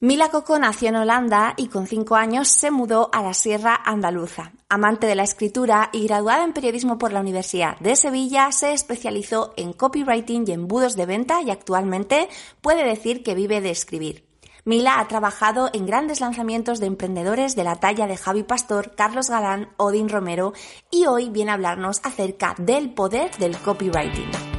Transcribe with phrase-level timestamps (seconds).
[0.00, 4.52] Mila Coco nació en Holanda y con cinco años se mudó a la Sierra Andaluza.
[4.68, 9.54] Amante de la escritura y graduada en periodismo por la Universidad de Sevilla, se especializó
[9.56, 12.28] en copywriting y embudos de venta y actualmente
[12.60, 14.24] puede decir que vive de escribir.
[14.64, 19.28] Mila ha trabajado en grandes lanzamientos de emprendedores de la talla de Javi Pastor, Carlos
[19.28, 20.52] Galán, Odin Romero
[20.92, 24.57] y hoy viene a hablarnos acerca del poder del copywriting.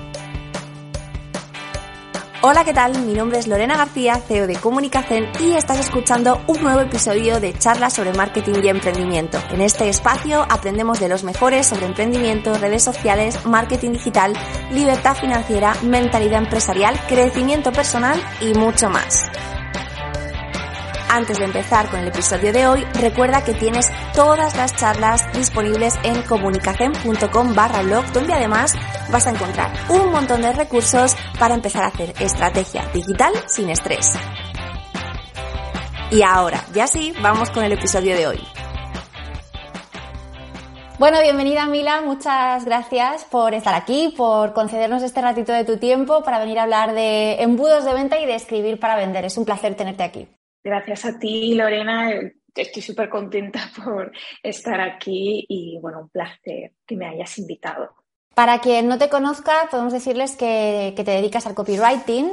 [2.41, 2.97] Hola, ¿qué tal?
[3.01, 7.53] Mi nombre es Lorena García, CEO de Comunicación y estás escuchando un nuevo episodio de
[7.53, 9.37] charlas sobre marketing y emprendimiento.
[9.49, 14.33] En este espacio aprendemos de los mejores sobre emprendimiento, redes sociales, marketing digital,
[14.71, 19.29] libertad financiera, mentalidad empresarial, crecimiento personal y mucho más.
[21.09, 25.95] Antes de empezar con el episodio de hoy, recuerda que tienes todas las charlas disponibles
[26.03, 28.75] en comunicación.com barra blog, donde además
[29.11, 34.13] vas a encontrar un montón de recursos para empezar a hacer estrategia digital sin estrés.
[36.11, 38.39] Y ahora, ya sí, vamos con el episodio de hoy.
[40.97, 46.23] Bueno, bienvenida Mila, muchas gracias por estar aquí, por concedernos este ratito de tu tiempo
[46.23, 49.23] para venir a hablar de embudos de venta y de escribir para vender.
[49.23, 50.27] Es un placer tenerte aquí.
[50.61, 52.11] Gracias a ti, Lorena.
[52.53, 54.11] Estoy súper contenta por
[54.43, 57.95] estar aquí y, bueno, un placer que me hayas invitado.
[58.33, 62.29] Para quien no te conozca, podemos decirles que, te dedicas al copywriting,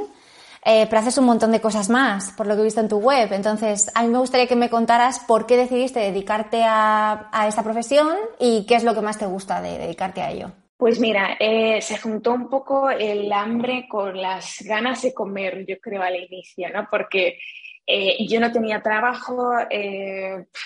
[0.63, 2.97] eh, pero haces un montón de cosas más, por lo que he visto en tu
[2.97, 3.31] web.
[3.33, 8.15] Entonces, a mí me gustaría que me contaras por qué decidiste dedicarte a, esta profesión
[8.39, 10.51] y qué es lo que más te gusta de dedicarte a ello.
[10.77, 15.79] Pues mira, eh, se juntó un poco el hambre con las ganas de comer, yo
[15.81, 16.87] creo, al inicio, ¿no?
[16.89, 17.39] Porque
[17.85, 19.53] eh, yo no tenía trabajo,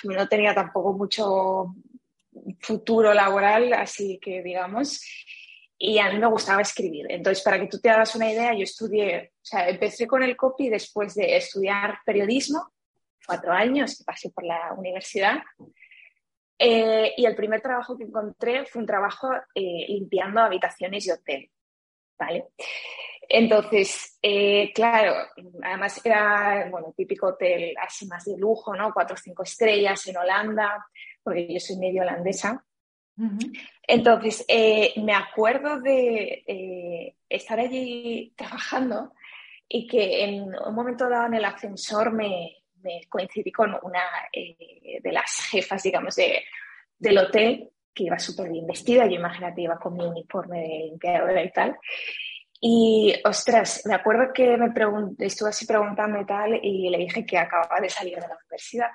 [0.03, 1.73] no tenía tampoco mucho
[2.59, 5.01] futuro laboral, así que digamos,
[5.77, 7.07] y a mí me gustaba escribir.
[7.09, 10.35] Entonces, para que tú te hagas una idea, yo estudié, o sea, empecé con el
[10.35, 12.71] copy después de estudiar periodismo,
[13.25, 15.41] cuatro años que pasé por la universidad.
[16.59, 21.49] Eh, y el primer trabajo que encontré fue un trabajo limpiando habitaciones y hotel.
[22.21, 22.45] ¿vale?
[23.27, 25.15] Entonces, eh, claro,
[25.63, 28.93] además era, bueno, típico hotel así más de lujo, ¿no?
[28.93, 30.85] Cuatro o cinco estrellas en Holanda,
[31.23, 32.63] porque yo soy medio holandesa.
[33.83, 39.13] Entonces, eh, me acuerdo de eh, estar allí trabajando
[39.67, 42.63] y que en un momento dado en el ascensor me,
[43.09, 44.01] coincidí con una
[44.33, 46.43] de las jefas, digamos, de,
[46.97, 51.43] del hotel, que iba súper bien vestida, yo imagínate, iba con mi uniforme de limpiadora
[51.43, 51.77] y tal.
[52.59, 54.71] Y, ostras, me acuerdo que me
[55.25, 58.89] estuve así preguntando y tal, y le dije que acababa de salir de la universidad.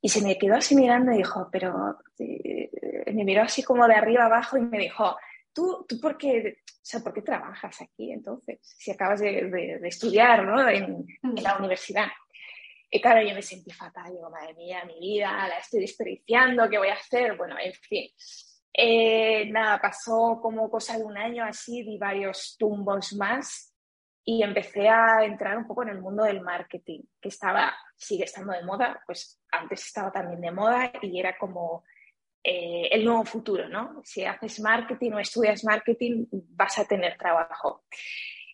[0.00, 2.70] Y se me quedó así mirando y dijo, pero eh,
[3.12, 5.16] me miró así como de arriba abajo y me dijo,
[5.52, 8.58] ¿tú, tú por, qué, o sea, ¿por qué trabajas aquí entonces?
[8.62, 10.68] Si acabas de, estudiar ¿no?
[10.68, 12.08] en, en, la universidad.
[12.90, 16.78] Y claro, yo me sentí fatal, digo, madre mía, mi vida, la estoy desperdiciando, ¿qué
[16.78, 17.36] voy a hacer?
[17.36, 18.08] Bueno, en fin.
[18.72, 23.74] Eh, nada, pasó como cosa de un año así, di varios tumbos más
[24.24, 28.52] y empecé a entrar un poco en el mundo del marketing, que estaba, sigue estando
[28.52, 31.84] de moda, pues antes estaba también de moda y era como
[32.42, 34.00] eh, el nuevo futuro, ¿no?
[34.04, 37.84] Si haces marketing o estudias marketing, vas a tener trabajo.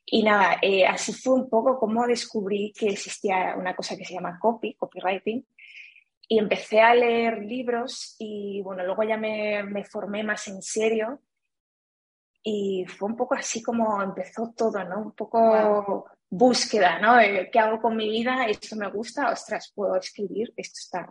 [0.06, 4.14] Y nada, eh, así fue un poco como descubrí que existía una cosa que se
[4.14, 5.46] llama copy, copywriting,
[6.26, 11.20] y empecé a leer libros y bueno, luego ya me, me, formé más en serio
[12.42, 15.00] y fue un poco así como empezó todo, ¿no?
[15.00, 16.06] Un poco
[16.36, 17.18] búsqueda, ¿no?
[17.52, 18.46] ¿Qué hago con mi vida?
[18.46, 21.06] Esto me gusta, ostras, puedo escribir, esto está,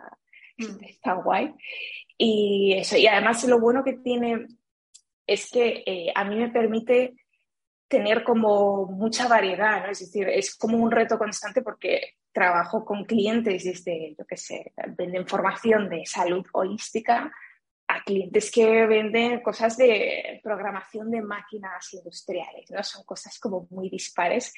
[0.57, 0.83] mm.
[0.83, 1.53] está guay.
[2.17, 4.47] Y eso, y además lo bueno que tiene
[5.25, 7.13] es que eh, a mí me permite
[7.87, 9.91] tener como mucha variedad, ¿no?
[9.91, 14.73] Es decir, es como un reto constante porque trabajo con clientes desde, yo qué sé,
[14.97, 17.31] venden formación de salud holística
[17.87, 22.83] a clientes que venden cosas de programación de máquinas industriales, ¿no?
[22.83, 24.53] Son cosas como muy dispares.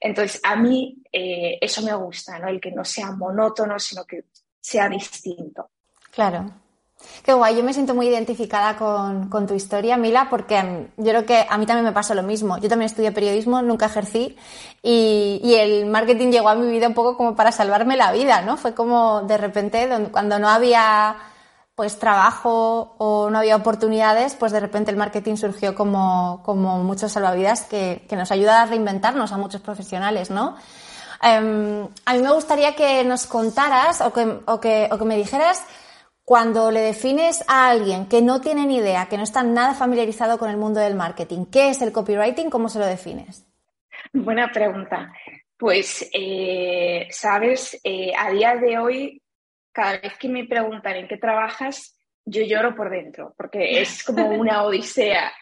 [0.00, 2.48] Entonces, a mí eh, eso me gusta, ¿no?
[2.48, 4.24] El que no sea monótono, sino que
[4.60, 5.70] sea distinto.
[6.12, 6.50] Claro.
[7.24, 11.26] Qué guay, yo me siento muy identificada con, tu historia, Mila, porque mm, yo creo
[11.26, 12.58] que a mí también me pasó lo mismo.
[12.58, 14.36] Yo también estudié periodismo, nunca ejercí
[14.82, 18.42] y, y, el marketing llegó a mi vida un poco como para salvarme la vida,
[18.42, 18.56] ¿no?
[18.56, 21.16] Fue como de repente, cuando no había
[21.78, 27.12] pues trabajo o no había oportunidades, pues de repente el marketing surgió como, como muchos
[27.12, 30.56] salvavidas que, que nos ayuda a reinventarnos a muchos profesionales, ¿no?
[31.22, 35.16] Em, a mí me gustaría que nos contaras o que, o que, o que me
[35.16, 35.64] dijeras
[36.24, 40.36] cuando le defines a alguien que no tiene ni idea, que no está nada familiarizado
[40.36, 42.50] con el mundo del marketing, ¿qué es el copywriting?
[42.50, 43.46] ¿Cómo se lo defines?
[44.12, 45.12] Buena pregunta.
[45.56, 49.22] Pues, eh, sabes, eh, a día de hoy
[49.78, 54.26] cada vez que me preguntan en qué trabajas, yo lloro por dentro, porque es como
[54.26, 55.32] una odisea.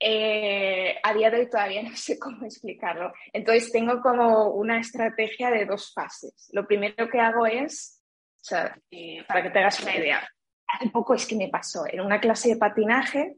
[0.00, 3.12] Eh, a día de hoy todavía no sé cómo explicarlo.
[3.32, 6.50] Entonces tengo como una estrategia de dos fases.
[6.52, 8.02] Lo primero que hago es,
[8.40, 10.28] o sea, eh, para que te hagas una idea,
[10.66, 13.36] hace poco es que me pasó, en una clase de patinaje,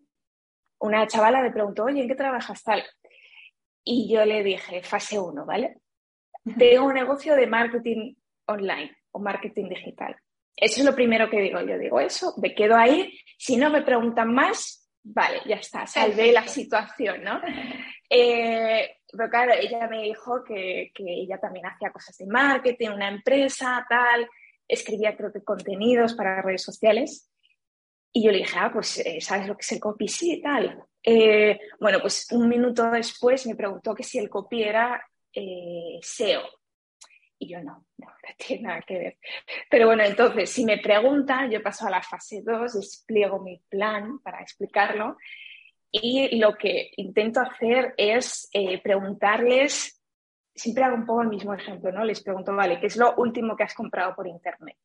[0.79, 2.83] una chavala me preguntó, oye, ¿en qué trabajas tal?
[3.85, 5.77] Y yo le dije, fase 1, ¿vale?
[6.57, 8.15] Tengo un negocio de marketing
[8.47, 10.17] online o marketing digital.
[10.57, 11.61] Eso es lo primero que digo.
[11.61, 13.13] Yo digo eso, me quedo ahí.
[13.39, 17.41] Si no me preguntan más, vale, ya está, salvé la situación, ¿no?
[18.09, 23.85] Eh, pero claro, ella me dijo que, ella también hacía cosas de marketing, una empresa,
[23.89, 24.29] tal,
[24.69, 27.31] escribía creo que contenidos para redes sociales.
[28.13, 30.07] Y yo le dije, ah, pues, eh, ¿sabes lo que es el copy?
[30.07, 30.81] Sí, tal.
[31.03, 35.05] Eh, bueno, pues un minuto después me preguntó que si el copy era
[36.01, 36.43] SEO.
[37.45, 38.09] Y yo no, no,
[38.39, 39.19] tiene nada que ver.
[39.69, 44.19] Pero bueno, entonces, si me preguntan, yo paso a la fase 2, despliego mi plan
[44.21, 45.19] para explicarlo.
[45.91, 50.03] Y lo que intento hacer es eh, preguntarles,
[50.55, 52.03] siempre hago un poco el mismo ejemplo, ¿no?
[52.03, 54.77] Les pregunto, vale, ¿qué es lo último que has comprado por internet?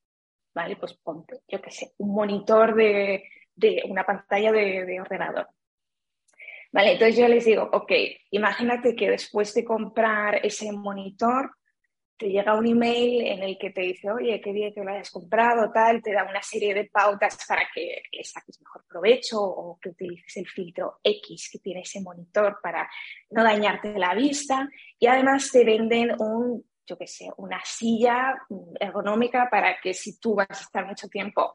[0.54, 3.24] Vale, pues ponte, yo qué sé, un monitor de,
[3.56, 5.48] de una pantalla de, de ordenador.
[6.72, 7.92] Vale, entonces yo les digo, ok,
[8.32, 11.56] imagínate que después de comprar ese monitor,
[12.20, 15.10] te llega un email en el que te dice, oye, qué bien que lo hayas
[15.10, 19.80] comprado, tal, te da una serie de pautas para que le saques mejor provecho o
[19.82, 22.90] que utilices el filtro X que tiene ese monitor para
[23.30, 24.68] no dañarte la vista.
[25.00, 28.36] Y además te venden un, yo qué sé, una silla
[28.82, 31.54] ergonómica para que si tú vas a estar mucho tiempo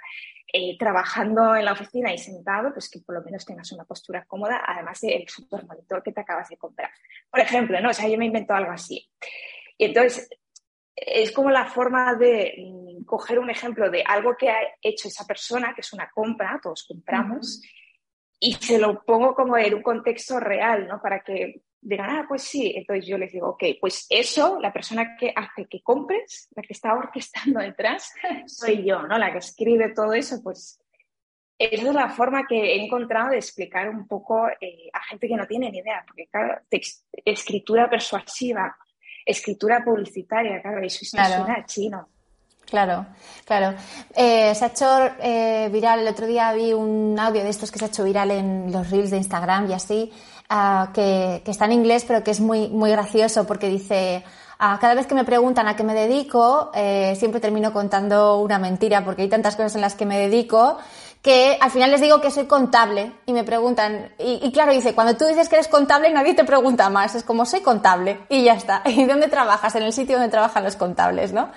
[0.50, 4.24] eh, trabajando en la oficina y sentado, pues que por lo menos tengas una postura
[4.24, 6.90] cómoda, además del super monitor que te acabas de comprar.
[7.30, 7.90] Por ejemplo, ¿no?
[7.90, 9.06] O sea, yo me invento algo así.
[9.76, 10.26] Y entonces
[10.96, 15.26] es como la forma de mm, coger un ejemplo de algo que ha hecho esa
[15.26, 17.62] persona, que es una compra, todos compramos,
[18.38, 21.00] y se lo pongo como en un contexto real, ¿no?
[21.00, 22.72] Para que digan, ah, pues sí.
[22.76, 26.72] Entonces yo les digo, ok, pues eso, la persona que hace que compres, la que
[26.72, 28.12] está orquestando detrás,
[28.46, 29.18] soy yo, ¿no?
[29.18, 30.80] La que escribe todo eso, pues
[31.58, 35.36] esa es la forma que he encontrado de explicar un poco eh, a gente que
[35.36, 36.60] no tiene ni idea, porque claro,
[37.24, 38.76] escritura persuasiva
[39.24, 41.46] escritura publicitaria, claro, eso es claro.
[41.66, 42.08] chino.
[42.66, 43.06] Claro,
[43.44, 43.76] claro.
[44.16, 44.86] Eh, se ha hecho
[45.20, 48.30] eh, viral, el otro día vi un audio de estos que se ha hecho viral
[48.30, 50.12] en los reels de Instagram y así,
[50.48, 54.24] ah, que, está en inglés pero que es muy, muy gracioso porque dice,
[54.58, 58.58] ah, cada vez que me preguntan a qué me dedico, eh, siempre termino contando una
[58.58, 60.78] mentira porque hay tantas cosas en las que me dedico
[61.24, 65.16] que al final les digo que soy contable y me preguntan, y, claro, dice, cuando
[65.16, 68.52] tú dices que eres contable nadie te pregunta más, es como soy contable y ya
[68.52, 68.82] está.
[68.86, 69.74] ¿Y dónde trabajas?
[69.74, 71.48] En el sitio donde trabajan los contables, ¿no?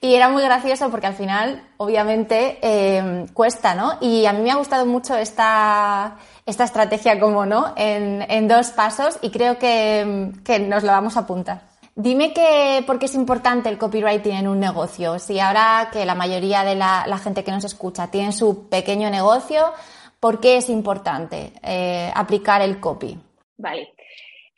[0.00, 3.98] Y era muy gracioso porque al final, obviamente, eh, cuesta, ¿no?
[4.00, 8.70] Y a mí me ha gustado mucho esta, esta estrategia, como no, en, en dos
[8.70, 11.69] pasos y creo que, que nos lo vamos a apuntar.
[11.94, 15.18] Dime que, por qué es importante el copywriting en un negocio.
[15.18, 19.72] Si ahora que la mayoría de la, gente que nos escucha tiene su pequeño negocio,
[20.18, 23.18] ¿por qué es importante eh, aplicar el copy?
[23.56, 23.94] Vale.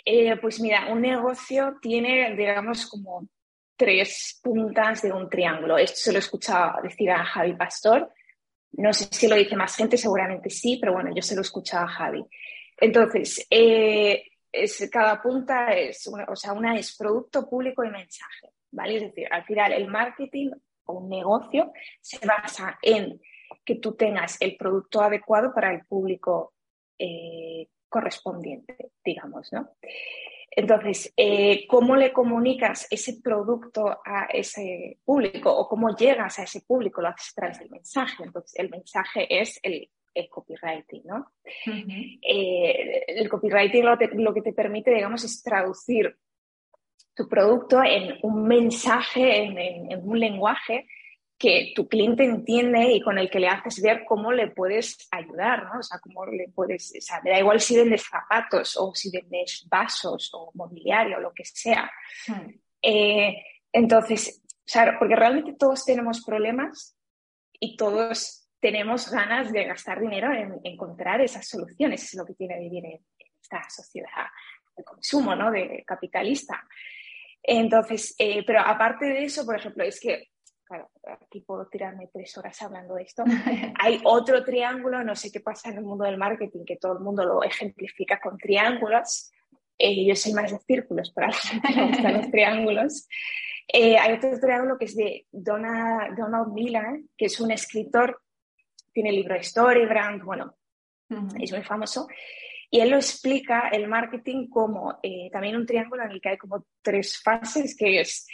[0.04, 3.26] Eh, pues mira, un negocio tiene, digamos, como
[3.76, 5.78] tres puntas de un triángulo.
[5.78, 8.12] Esto se lo he escuchado decir a Javi Pastor.
[8.72, 11.42] No sé si lo dice más gente, seguramente sí, pero bueno, yo se lo he
[11.42, 12.24] escuchado a Javi.
[12.78, 18.50] Entonces, eh, es, cada punta es, una, o sea, una es producto público y mensaje,
[18.70, 18.96] ¿vale?
[18.96, 20.50] Es decir, al final el marketing
[20.84, 23.20] o un negocio se basa en
[23.64, 26.54] que tú tengas el producto adecuado para el público
[26.98, 29.70] eh, correspondiente, digamos, ¿no?
[30.54, 36.60] Entonces, eh, ¿cómo le comunicas ese producto a ese público o cómo llegas a ese
[36.60, 37.00] público?
[37.00, 38.22] Lo haces a través del mensaje.
[38.22, 41.32] Entonces, el mensaje es el el copywriting, ¿no?
[41.66, 46.16] Eh, el copywriting lo, que te permite, digamos, es traducir
[47.14, 50.86] tu producto en un mensaje, en, un lenguaje
[51.38, 55.64] que tu cliente entiende y con el que le haces ver cómo le puedes ayudar,
[55.64, 55.80] ¿no?
[55.80, 59.10] O sea, cómo le puedes, o sea, me da igual si vendes zapatos o si
[59.10, 61.90] vendes vasos o mobiliario o lo que sea.
[62.28, 62.48] Hmm.
[62.80, 66.96] Eh, entonces, o sea, porque realmente todos tenemos problemas
[67.58, 72.04] y todos tenemos ganas de gastar dinero en encontrar esas soluciones.
[72.04, 73.00] Es lo que tiene vivir en,
[73.42, 74.26] esta sociedad
[74.76, 75.50] de consumo, ¿no?
[75.50, 76.64] De capitalista.
[77.42, 80.28] Entonces, eh, pero aparte de eso, por ejemplo, es que
[80.64, 80.88] claro,
[81.20, 83.24] aquí puedo tirarme tres horas hablando de esto.
[83.80, 87.00] Hay otro triángulo, no sé qué pasa en el mundo del marketing, que todo el
[87.00, 89.32] mundo lo ejemplifica con triángulos.
[89.76, 93.08] Eh, yo soy más de círculos, para los que gustan los triángulos.
[93.66, 98.22] Eh, hay otro triángulo que es de Donald, Donald Miller, que es un escritor,
[98.92, 100.56] tiene el libro Storybrand, bueno,
[101.38, 102.08] es muy famoso.
[102.70, 106.38] Y él lo explica el marketing como eh, también un triángulo en el que hay
[106.38, 108.26] como tres fases, que es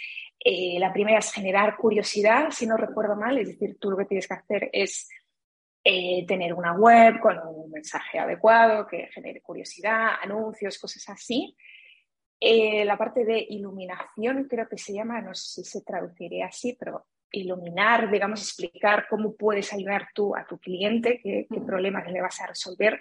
[0.45, 4.05] eh, la primera es generar curiosidad, si no recuerdo mal, es decir, tú lo que
[4.05, 5.09] tienes que hacer es
[5.83, 11.57] eh, tener una web con un mensaje adecuado que genere curiosidad, anuncios, cosas así.
[12.41, 16.77] Eh, la parte de iluminación creo que se llama, no sé si se traduciría así,
[16.79, 22.21] pero iluminar, digamos, explicar cómo puedes ayudar tú a tu cliente, qué, qué problemas le
[22.21, 22.99] vas a resolver,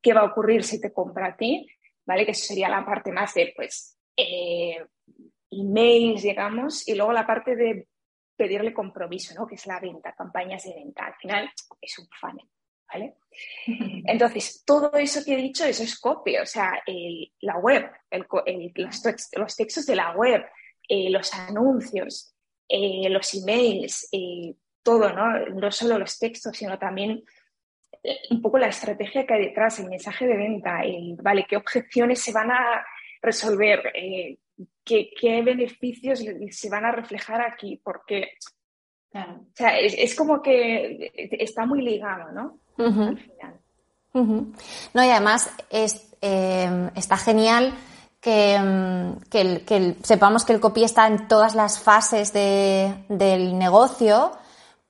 [0.00, 1.66] qué va a ocurrir si te compra a ti,
[2.06, 2.24] ¿vale?
[2.24, 3.98] Que eso sería la parte más de, pues,
[5.50, 7.88] emails, digamos, y luego la parte de
[8.36, 9.46] pedirle compromiso, ¿no?
[9.46, 11.06] Que es la venta, campañas de venta.
[11.06, 12.48] Al final es un funnel,
[12.90, 13.16] ¿vale?
[14.06, 16.82] Entonces, todo eso que he dicho, eso es copia, o sea,
[17.40, 17.90] la web,
[18.74, 20.44] los, textos de la web,
[20.88, 22.34] eh, los anuncios,
[22.70, 25.46] eh, los emails, eh, todo, ¿no?
[25.46, 27.22] No solo los textos, sino también
[28.30, 30.80] un poco la estrategia que hay detrás, el mensaje de venta,
[31.22, 31.44] ¿vale?
[31.48, 32.84] ¿Qué objeciones se van a
[33.20, 33.92] resolver?
[34.84, 38.32] qué, beneficios se van a reflejar aquí, porque
[39.12, 42.58] o sea, es, como que está muy ligado, ¿no?
[42.78, 43.60] Al final.
[44.94, 47.74] No, y además es, está genial
[48.20, 54.32] que, em, que, sepamos que el copy está en todas las fases del negocio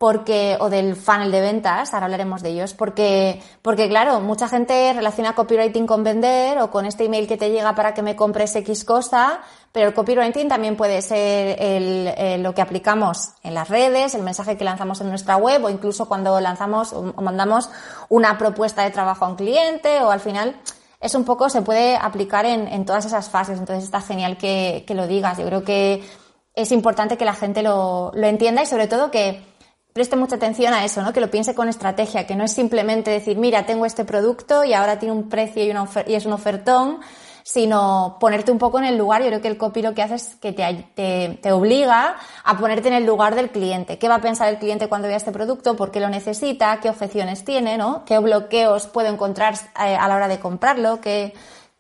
[0.01, 4.95] porque, o del funnel de ventas, ahora hablaremos de ellos, porque, porque claro, mucha gente
[4.95, 8.57] relaciona copywriting con vender o con este email que te llega para que me compres
[8.57, 14.15] X cosa, pero el copywriting también puede ser el, lo que aplicamos en las redes,
[14.15, 17.69] el mensaje que lanzamos en nuestra web o incluso cuando lanzamos o mandamos
[18.09, 20.57] una propuesta de trabajo a un cliente o al final
[21.01, 23.59] es un poco, se puede aplicar en, en todas esas fases.
[23.59, 25.39] Entonces está genial que, que, lo digas.
[25.39, 26.05] Yo creo que
[26.55, 29.43] es importante que la gente lo, lo entienda y sobre todo que,
[29.93, 31.13] preste mucha atención a eso, ¿no?
[31.13, 34.73] Que lo piense con estrategia, que no es simplemente decir, mira, tengo este producto y
[34.73, 37.01] ahora tiene un precio y, una y es un ofertón,
[37.43, 39.23] sino ponerte un poco en el lugar.
[39.23, 42.89] Yo creo que el copy lo que hace es que te, te, obliga a ponerte
[42.89, 43.99] en el lugar del cliente.
[43.99, 45.77] ¿Qué va a pensar el cliente cuando vea este producto?
[45.77, 46.81] ¿Por qué lo necesita?
[46.81, 47.77] ¿Qué objeciones tiene?
[47.77, 48.05] ¿no?
[48.05, 51.01] ¿Qué bloqueos puede encontrar eh, a la hora de comprarlo?
[51.01, 51.33] ¿Qué,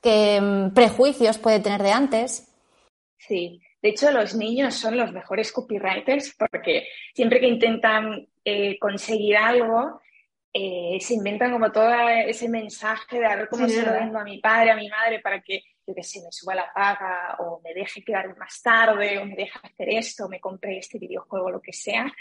[0.02, 2.48] mm, prejuicios puede tener de antes?
[3.18, 9.36] Sí, de hecho, los niños son los mejores copywriters porque siempre que intentan eh, conseguir
[9.36, 10.00] algo,
[10.52, 14.24] eh, se inventan como todo ese mensaje de a ver cómo se lo vendo a
[14.24, 17.60] mi padre, a mi madre, para que, yo que sé, me suba la paga o
[17.62, 21.50] me deje quedar más tarde o me deje hacer esto, o me compre este videojuego,
[21.50, 22.12] lo que sea.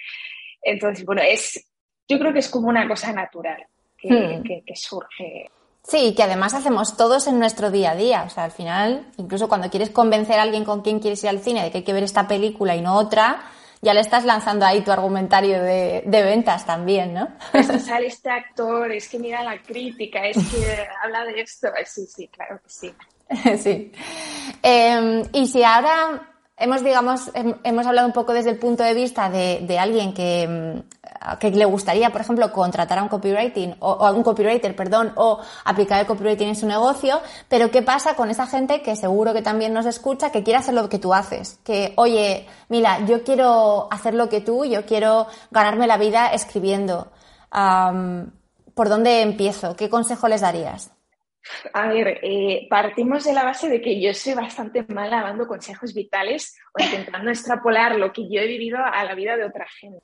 [0.62, 1.68] Entonces, bueno, es,
[2.08, 3.66] yo creo que es como una cosa natural
[3.98, 4.44] que, hmm.
[4.44, 5.50] que surge
[5.84, 8.24] Sí, que además hacemos todos en nuestro día a día.
[8.24, 11.40] O sea, al final, incluso cuando quieres convencer a alguien con quien quieres ir al
[11.40, 13.42] cine de que hay que ver esta película y no otra,
[13.82, 17.30] ya le estás lanzando ahí tu argumentario de, ventas también, ¿no?
[17.80, 21.70] sale este actor, es que mira la crítica, es que habla de esto.
[21.86, 22.94] Sí, sí, claro que sí.
[23.58, 23.92] sí.
[24.62, 27.32] Em, y si ahora hemos, digamos,
[27.64, 31.66] hemos hablado un poco desde el punto de vista de, alguien que, mm, que, le
[31.66, 36.06] gustaría, por ejemplo, contratar a un copywriting o, a un copywriter, perdón, o aplicar el
[36.06, 39.86] copywriting en su negocio, pero ¿qué pasa con esa gente que seguro que también nos
[39.86, 41.60] escucha, que quiere hacer lo que tú haces?
[41.64, 47.12] Que, oye, mira, yo quiero hacer lo que tú, yo quiero ganarme la vida escribiendo.
[47.52, 49.76] ¿Por dónde empiezo?
[49.76, 50.92] ¿Qué consejo les darías?
[51.74, 55.94] A ver, eh, partimos de la base de que yo soy bastante mala dando consejos
[55.94, 60.04] vitales o intentando extrapolar lo que yo he vivido a la vida de otra gente.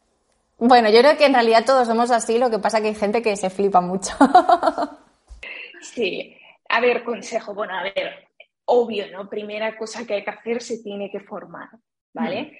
[0.57, 3.21] Bueno, yo creo que en realidad todos somos así, lo que pasa que hay gente
[3.21, 4.13] que se flipa mucho.
[5.81, 6.35] sí,
[6.69, 8.29] a ver, consejo, bueno, a ver,
[8.65, 9.29] obvio, ¿no?
[9.29, 11.69] Primera cosa que hay que hacer, se tiene que formar,
[12.13, 12.43] ¿vale?
[12.43, 12.55] Mm.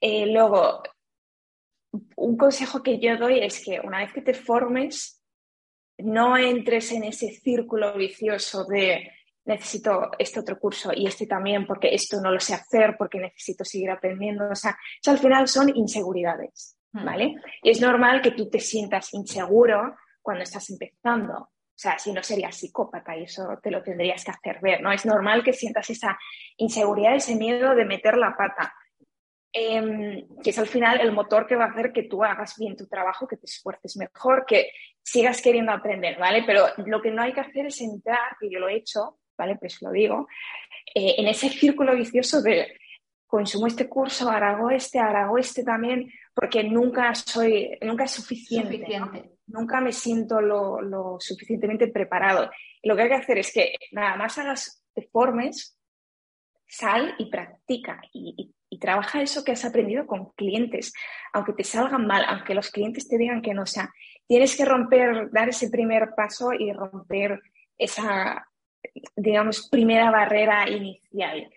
[0.00, 0.82] Eh, luego,
[2.16, 5.21] un consejo que yo doy es que una vez que te formes,
[6.04, 9.10] no entres en ese círculo vicioso de
[9.44, 13.64] necesito este otro curso y este también porque esto no lo sé hacer, porque necesito
[13.64, 14.50] seguir aprendiendo.
[14.50, 16.76] O sea, al final son inseguridades.
[16.92, 17.04] hmm.
[17.04, 17.34] ¿vale?
[17.62, 21.34] Y es normal que tú te sientas inseguro cuando estás empezando.
[21.34, 24.92] O sea, si no serías psicópata y eso te lo tendrías que hacer ver, ¿no?
[24.92, 26.16] Es normal que sientas esa
[26.56, 28.72] inseguridad, ese miedo de meter la pata.
[29.54, 32.74] Em, que es al final el motor que va a hacer que tú hagas bien
[32.74, 34.70] tu trabajo, que te esfuerces mejor, que
[35.02, 36.42] sigas queriendo aprender, ¿vale?
[36.46, 39.56] Pero lo que no hay que hacer es entrar, que yo lo he hecho, ¿vale?
[39.56, 40.26] Pues lo digo,
[40.94, 42.78] eh, en ese círculo vicioso de
[43.26, 48.10] consumo este curso, ahora hago este, ahora hago este también, porque nunca soy, nunca es
[48.10, 48.86] suficiente.
[49.46, 52.50] Nunca me siento lo, suficientemente preparado.
[52.80, 55.78] Y lo que hay que hacer es que nada más hagas, te formes,
[56.72, 58.50] sal y practica y,
[58.80, 60.92] trabaja eso que has aprendido con clientes,
[61.32, 63.92] aunque te salgan mal, aunque los clientes te digan que no, sea,
[64.26, 67.38] tienes que romper, dar ese primer paso y romper
[67.78, 68.48] esa,
[69.14, 71.48] digamos, primera barrera inicial.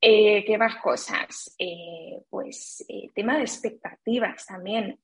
[0.00, 1.54] Eh, ¿Qué más cosas?
[1.58, 4.98] Eh, pues eh, tema de expectativas también.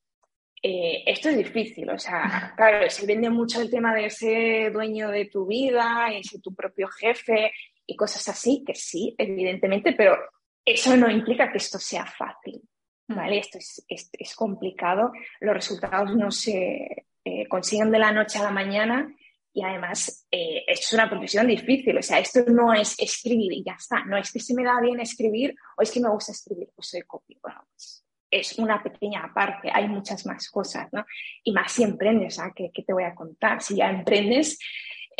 [0.62, 5.26] esto es difícil, o sea, claro, se vende mucho el tema de ser dueño de
[5.26, 7.52] tu vida, y ser tu propio jefe
[7.90, 10.16] y cosas así, que sí, evidentemente, pero
[10.64, 12.62] eso no implica que esto sea fácil,
[13.08, 13.14] mm.
[13.14, 13.38] ¿vale?
[13.38, 17.06] Esto es, es complicado, los resultados no se
[17.48, 19.06] consiguen de la noche a la mañana
[19.52, 23.72] y además, eh, es una profesión difícil, o sea, esto no es escribir y ya
[23.72, 26.68] está, no es que se me da bien escribir o es que me gusta escribir,
[26.74, 27.36] pues soy copy.
[27.42, 31.04] Bueno, pues es una pequeña parte, hay muchas más cosas, ¿no?
[31.42, 32.52] Y más si emprendes, ¿ah?
[32.54, 33.60] ¿Qué, te voy a contar?
[33.60, 34.56] Si ya emprendes,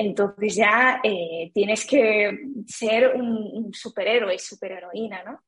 [0.00, 5.42] entonces ya eh, tienes que ser un, superhéroe, superheroína, ¿no?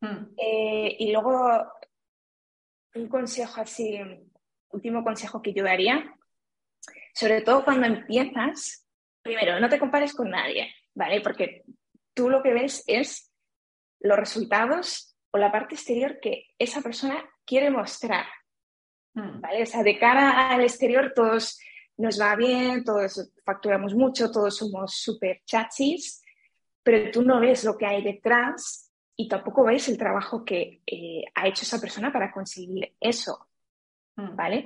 [0.00, 0.34] Hmm.
[0.36, 1.62] Eh, y luego,
[2.94, 3.98] un consejo así,
[4.70, 6.16] último consejo que yo daría
[7.14, 8.86] sobre todo cuando empiezas,
[9.22, 11.20] primero, no te compares con nadie, ¿vale?
[11.20, 11.64] Porque
[12.14, 13.32] tú lo que ves es
[14.00, 18.26] los resultados o la parte exterior que esa persona quiere mostrar,
[19.14, 19.40] hmm.
[19.40, 19.62] ¿vale?
[19.62, 21.58] O sea, de cara al exterior todos
[22.00, 26.22] nos va bien, todos facturamos mucho, todos somos súper chachis,
[26.82, 31.24] pero tú no ves lo que hay detrás y tampoco ves el trabajo que eh,
[31.34, 33.50] ha hecho esa persona para conseguir eso.
[34.20, 34.36] Mm.
[34.36, 34.64] ¿vale?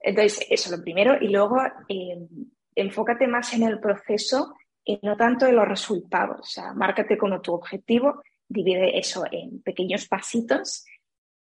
[0.00, 1.16] Entonces, eso lo primero.
[1.20, 2.28] Y luego, em,
[2.74, 6.40] enfócate más en el proceso y no tanto en los resultados.
[6.40, 10.84] O sea, márcate como tu objetivo, divide eso en pequeños pasitos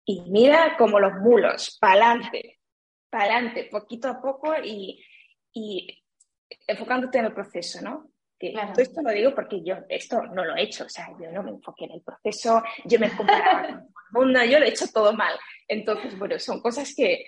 [0.05, 2.59] y mira como los mulos, para adelante,
[3.09, 5.03] para adelante, poquito a poco y,
[6.67, 8.11] enfocándote en el proceso, ¿no?
[8.37, 11.31] Que Todo esto lo digo porque yo esto no lo he hecho, o sea, yo
[11.31, 14.65] no me enfoqué en el proceso, yo me comparaba con todo el mundo, yo lo
[14.65, 15.33] he hecho todo mal.
[15.67, 17.25] Entonces, bueno, son cosas que,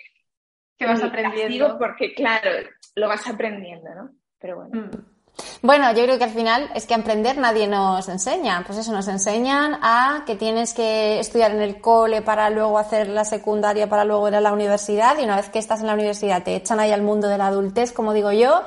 [0.78, 1.54] que vas aprendiendo.
[1.54, 2.52] Digo porque, claro,
[2.96, 4.12] lo vas aprendiendo, ¿no?
[4.38, 4.82] Pero bueno.
[4.82, 5.16] Mm.
[5.62, 8.63] Bueno, yo creo que al final es que aprender nadie nos enseña.
[8.65, 13.08] Pues eso, nos enseñan a que tienes que estudiar en el cole para luego hacer
[13.08, 15.17] la secundaria, para luego ir a la universidad.
[15.19, 17.47] Y una vez que estás en la universidad te echan ahí al mundo de la
[17.47, 18.63] adultez, como digo yo.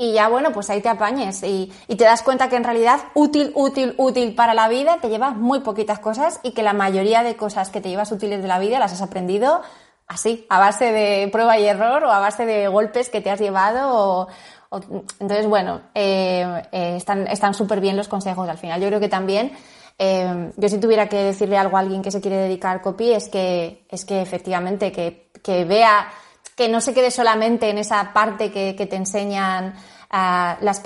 [0.00, 1.42] Y ya, bueno, pues ahí te apañes.
[1.42, 5.34] Y, te das cuenta que en realidad útil, útil, útil para la vida te llevas
[5.36, 8.60] muy poquitas cosas y que la mayoría de cosas que te llevas útiles de la
[8.60, 9.60] vida las has aprendido
[10.06, 13.40] así, a base de prueba y error o a base de golpes que te has
[13.40, 14.28] llevado.
[14.70, 18.80] Entonces, bueno, eh, eh, están súper bien los consejos al final.
[18.80, 19.52] Yo creo que también,
[19.98, 23.28] eh, yo si tuviera que decirle algo a alguien que se quiere dedicar copy, es
[23.28, 26.08] que, es que efectivamente, que, que vea,
[26.54, 29.74] que no se quede solamente en esa parte que, te enseñan
[30.10, 30.82] las,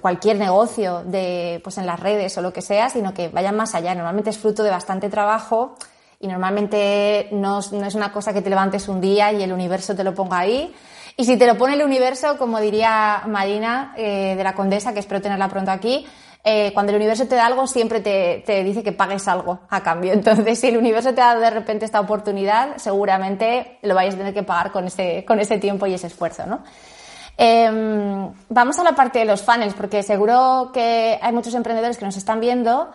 [0.00, 3.74] cualquier negocio de, pues en las redes o lo que sea, sino que vayan más
[3.74, 3.94] allá.
[3.94, 5.74] Normalmente es fruto de bastante trabajo
[6.20, 10.04] y normalmente no, es una cosa que te levantes un día y el universo te
[10.04, 10.74] lo ponga ahí.
[11.16, 15.00] Y si te lo pone el universo, como diría Marina eh, de la Condesa, que
[15.00, 16.06] espero tenerla pronto aquí,
[16.44, 19.82] eh, cuando el universo te da algo, siempre te, te, dice que pagues algo a
[19.82, 20.12] cambio.
[20.14, 24.34] Entonces, si el universo te da de repente esta oportunidad, seguramente lo vais a tener
[24.34, 26.60] que pagar con ese, con ese tiempo y ese esfuerzo, ¿no?
[27.38, 32.04] Em, vamos a la parte de los funnels, porque seguro que hay muchos emprendedores que
[32.04, 32.90] nos están viendo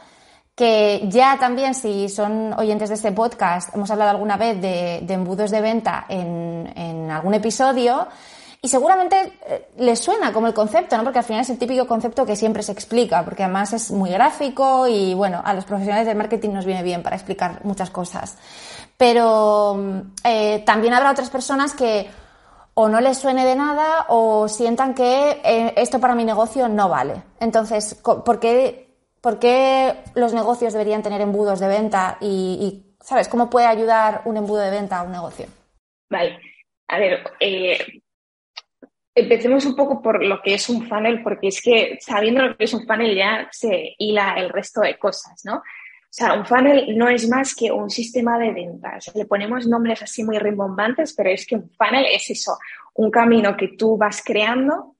[0.62, 5.50] que ya también, si son oyentes de este podcast, hemos hablado alguna vez de, embudos
[5.50, 8.08] de venta en, algún episodio
[8.62, 11.04] y seguramente eh, les suena como el concepto, ¿no?
[11.04, 14.12] Porque al final es el típico concepto que siempre se explica, porque además es muy
[14.12, 18.38] gráfico y bueno, a los profesionales del marketing nos viene bien para explicar muchas cosas.
[18.98, 22.08] Pero eh, también habrá otras personas que
[22.76, 26.88] o no les suene de nada o sientan que eh, esto para mi negocio no
[26.88, 27.24] vale.
[27.40, 28.81] Entonces, ¿por qué
[29.22, 33.28] ¿Por qué los negocios deberían tener embudos de venta y, ¿sabes?
[33.28, 35.46] ¿Cómo puede ayudar un embudo de venta a un negocio?
[36.10, 36.40] Vale,
[36.88, 38.02] a ver, eh,
[39.14, 42.64] empecemos un poco por lo que es un funnel, porque es que sabiendo lo que
[42.64, 45.58] es un funnel ya se hila el resto de cosas, ¿no?
[45.58, 49.12] O sea, un funnel no es más que un sistema de ventas.
[49.16, 52.58] Le ponemos nombres así muy rimbombantes, pero es que un funnel es eso,
[52.96, 54.96] un camino que tú vas creando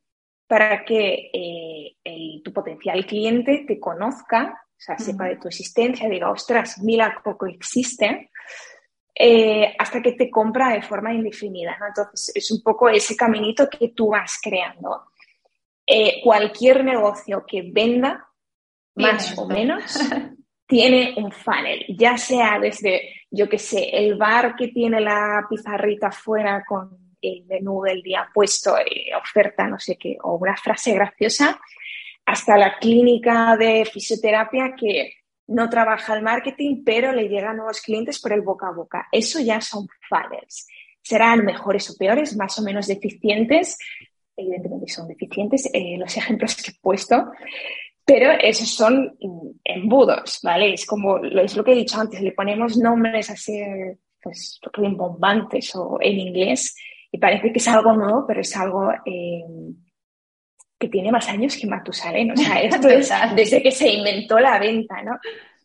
[0.52, 6.30] para que eh, tu potencial cliente te conozca, o sea, sepa de tu existencia, diga,
[6.30, 8.30] ostras, mira, poco existe,
[9.16, 11.78] eh, hasta que te compra de forma indefinida.
[11.88, 15.06] Entonces, es un poco ese caminito que tú vas creando.
[15.88, 18.28] Eh, cualquier negocio que venda,
[18.96, 19.98] más o menos,
[20.68, 26.12] tiene un funnel, ya sea desde, yo qué sé, el bar que tiene la pizarrita
[26.12, 30.94] fuera con el menú del día puesto, eh, oferta, no sé qué, o una frase
[30.94, 31.60] graciosa,
[32.26, 35.14] hasta la clínica de fisioterapia que
[35.48, 39.08] no trabaja el marketing, pero le llegan nuevos clientes por el boca a boca.
[39.12, 40.68] Eso ya son funnels.
[41.02, 43.78] Serán mejores o peores, más o menos deficientes.
[44.36, 47.32] Evidentemente son deficientes eh, los ejemplos que he puesto,
[48.06, 49.18] pero esos son
[49.64, 50.74] embudos, ¿vale?
[50.74, 53.62] Es como, es lo que he dicho antes, le ponemos nombres así,
[54.22, 56.76] pues, rimbombantes o en inglés
[57.12, 59.44] y parece que es algo nuevo, pero es algo eh,
[60.80, 62.32] que tiene más años que Matusalén.
[62.32, 65.20] O sea, esto es desde que se inventó la venta, ¿no?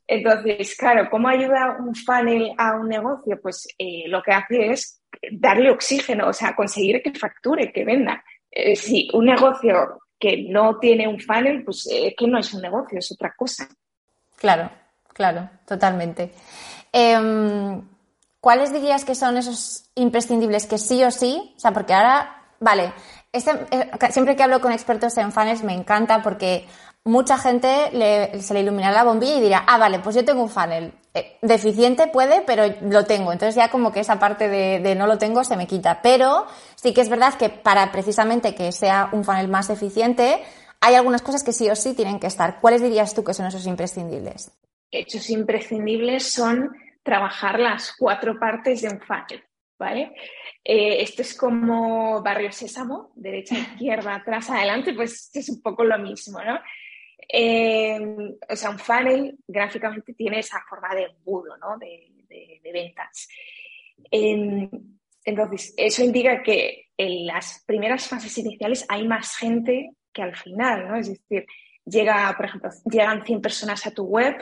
[0.09, 3.41] Entonces, claro, ¿cómo ayuda un funnel a un negocio?
[3.41, 8.23] Pues eh, lo que hace es darle oxígeno, o sea, conseguir que facture, que venda.
[8.51, 12.63] Eh, si un negocio que no tiene un funnel, pues es que no es un
[12.63, 13.69] negocio, es otra cosa.
[14.37, 14.71] Claro,
[15.13, 16.31] claro, totalmente.
[16.93, 17.83] Em,
[18.47, 21.53] ¿Cuáles dirías que son esos imprescindibles que sí o sí?
[21.57, 22.93] O sea, porque ahora, vale,
[23.33, 26.65] este, eh, siempre que hablo con expertos en funnels me encanta porque
[27.03, 27.67] mucha gente
[28.41, 30.93] se le iluminará la bombilla y dirá, ah, vale, pues yo tengo un funnel.
[31.13, 33.33] Eh, deficiente puede, pero lo tengo.
[33.33, 36.01] Entonces ya como que esa parte de, de, no lo tengo se me quita.
[36.01, 40.41] Pero sí que es verdad que para precisamente que sea un funnel más eficiente,
[40.81, 42.61] hay algunas cosas que sí o sí tienen que estar.
[42.61, 44.53] ¿Cuáles dirías tú que son esos imprescindibles?
[44.93, 46.71] Hechos imprescindibles son
[47.07, 49.43] trabajar las cuatro partes de un funnel.
[49.79, 50.15] ¿Vale?
[50.65, 55.99] Eh, esto es como Barrio Sésamo, derecha, izquierda, atrás, adelante, pues es un poco lo
[55.99, 56.59] mismo, ¿no?
[57.29, 57.99] Eh,
[58.49, 61.79] o sea, un funnel gráficamente tiene esa forma de embudo, ¿no?
[61.79, 62.13] De,
[62.73, 63.29] ventas.
[65.25, 70.89] entonces, eso indica que en las primeras fases iniciales hay más gente que al final,
[70.89, 70.97] ¿no?
[70.97, 71.47] Es decir,
[71.85, 74.35] llega, por ejemplo, llegan 100 personas a tu web,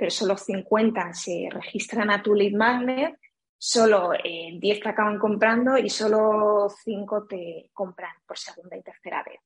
[0.00, 3.14] pero solo 50 se registran a tu lead magnet
[3.58, 9.22] solo 10 eh, te acaban comprando y solo 5 te compran por segunda y tercera
[9.22, 9.38] vez,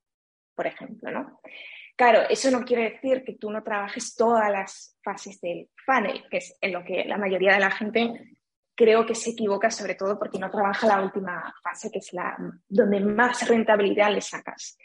[0.54, 1.40] por ejemplo, ¿no?
[1.96, 6.36] Claro, eso no quiere decir que tú no trabajes todas las fases del funnel, que
[6.36, 8.36] es en lo que la mayoría de la gente
[8.76, 12.36] creo que se equivoca, sobre todo porque no trabaja la última fase, que es la
[12.68, 14.78] donde más rentabilidad le sacas.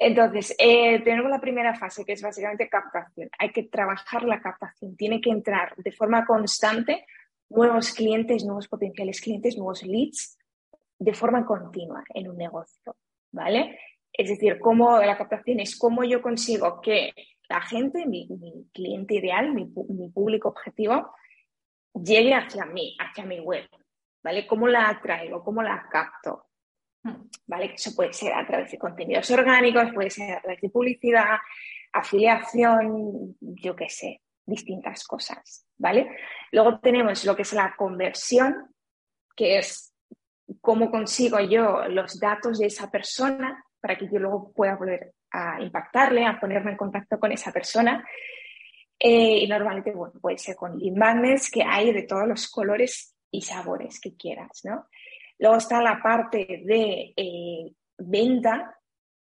[0.00, 3.28] Entonces, eh, tenemos la primera fase, que es básicamente captación.
[3.38, 7.04] Hay que trabajar la captación, tiene que entrar de forma constante
[7.48, 10.38] nuevos clientes, nuevos potenciales clientes, nuevos leads
[10.98, 12.96] de forma continua en un negocio,
[13.32, 13.78] ¿vale?
[14.12, 17.12] Es decir, cómo la captación es cómo yo consigo que
[17.48, 18.28] la gente, mi,
[18.72, 19.66] cliente ideal, mi,
[20.10, 21.12] público objetivo,
[21.94, 23.68] llegue hacia mí, hacia mi web,
[24.22, 24.46] ¿vale?
[24.46, 25.42] ¿Cómo la atraigo?
[25.42, 26.47] ¿Cómo la capto?
[27.46, 27.74] ¿Vale?
[27.74, 31.38] Eso puede ser a través de contenidos orgánicos, puede ser a través de publicidad,
[31.92, 36.10] afiliación, yo qué sé, distintas cosas, ¿vale?
[36.52, 38.74] Luego tenemos lo que es la conversión,
[39.36, 39.94] que es
[40.60, 45.60] cómo consigo yo los datos de esa persona para que yo luego pueda volver a
[45.62, 48.04] impactarle, a ponerme en contacto con esa persona.
[48.98, 53.42] Eh, y normalmente, bueno, puede ser con lead que hay de todos los colores y
[53.42, 54.86] sabores que quieras, ¿no?
[55.38, 58.74] Luego está la parte de eh, venta,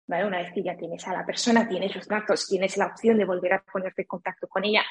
[0.08, 3.26] una vez que ya tienes a la persona, tienes los datos, tienes la opción de
[3.26, 4.84] volver a ponerte en contacto con ella,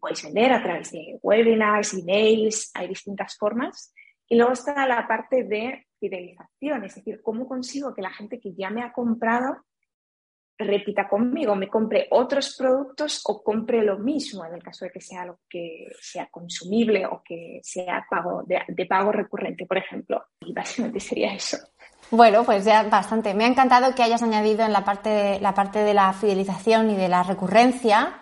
[0.00, 3.92] puedes vender a través de webinars, emails, hay distintas formas.
[4.26, 8.54] Y luego está la parte de fidelización, es decir, cómo consigo que la gente que
[8.54, 9.64] ya me ha comprado
[10.58, 15.00] repita conmigo, me compre otros productos o compre lo mismo en el caso de que
[15.00, 20.24] sea algo que sea consumible o que sea pago de, de pago recurrente, por ejemplo.
[20.40, 21.58] Y básicamente sería eso.
[22.10, 23.34] Bueno, pues ya bastante.
[23.34, 26.96] Me ha encantado que hayas añadido en la parte, la parte de la fidelización y
[26.96, 28.18] de la recurrencia,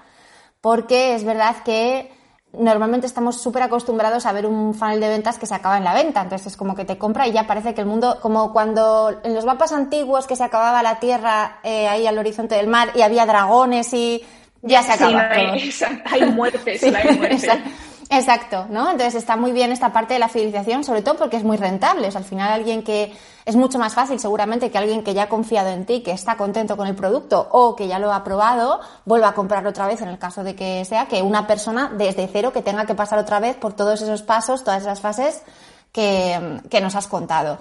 [0.60, 2.10] porque es verdad que
[2.58, 5.94] normalmente estamos súper acostumbrados a ver un funnel de ventas que se acaba en la
[5.94, 6.22] venta.
[6.22, 9.34] Entonces es como que te compra y ya parece que el mundo, como cuando en
[9.34, 13.02] los mapas antiguos que se acababa la tierra eh, ahí al horizonte del mar y
[13.02, 14.24] había dragones y
[14.62, 15.28] ya se acaba.
[15.30, 17.46] hay, muertes, hay muertes.
[18.14, 18.90] Exacto, ¿no?
[18.90, 22.08] Entonces está muy bien esta parte de la fidelización, sobre todo porque es muy rentable.
[22.14, 23.10] al final alguien que
[23.46, 26.36] es mucho más fácil seguramente que alguien que ya ha confiado en ti, que está
[26.36, 30.02] contento con el producto o que ya lo ha probado, vuelva a comprarlo otra vez
[30.02, 33.18] en el caso de que sea que una persona desde cero que tenga que pasar
[33.18, 35.40] otra vez por todos esos pasos, todas esas fases
[35.90, 37.56] que, que nos has contado.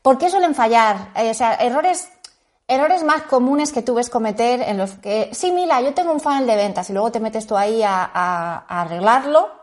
[0.00, 1.10] ¿Por qué suelen fallar?
[1.14, 2.08] Eh, o sea, errores
[2.66, 6.20] errores más comunes que tú ves cometer en los que, sí, mira, yo tengo un
[6.20, 9.59] funnel de ventas y luego te metes tú ahí a, a arreglarlo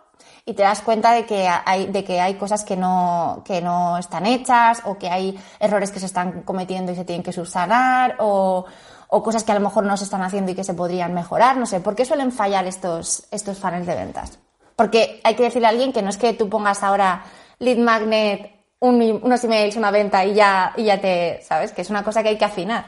[0.47, 3.97] y te das cuenta de que hay, de que hay cosas que no, que no
[3.97, 8.15] están hechas o que hay errores que se están cometiendo y se tienen que subsanar
[8.19, 8.65] o,
[9.09, 11.57] o cosas que a lo mejor no se están haciendo y que se podrían mejorar.
[11.57, 14.39] No sé, ¿por qué suelen fallar estos, estos funnels de ventas?
[14.77, 17.25] Porque hay que decirle a alguien que no es que tú pongas ahora
[17.59, 21.73] lead magnet, unos emails, una venta y ya, y ya te, ¿sabes?
[21.73, 22.85] Que es una cosa que hay que afinar.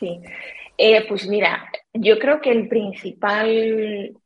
[0.00, 0.22] Sí.
[0.78, 4.16] Eh, pues mira, yo creo que el principal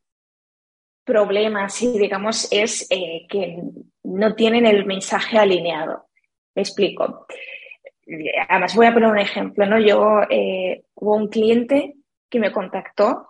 [1.09, 3.59] problema, sí, digamos, es eh, que
[4.05, 6.07] no tienen el mensaje alineado.
[6.55, 7.27] Me explico.
[8.49, 9.81] Además, voy a poner un ejemplo, ¿no?
[9.81, 11.95] Yo eh, hubo un cliente
[12.29, 13.29] que me contactó,